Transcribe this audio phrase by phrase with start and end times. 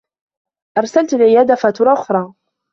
[0.77, 2.33] أرسلت العيادة فاتورة أخرى.